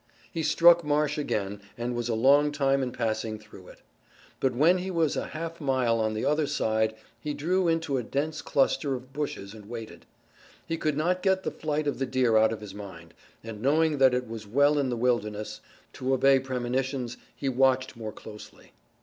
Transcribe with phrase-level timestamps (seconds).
[0.31, 3.83] He struck marsh again and was a long time in passing through it.
[4.39, 8.03] But when he was a half mile on the other side he drew into a
[8.03, 10.07] dense cluster of bushes and waited.
[10.65, 13.99] He could not get the flight of the deer out of his mind, and knowing
[13.99, 15.61] that it was well in the wilderness
[15.93, 18.71] to obey premonitions he watched more closely.